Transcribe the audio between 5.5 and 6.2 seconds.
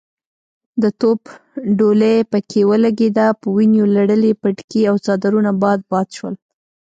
باد باد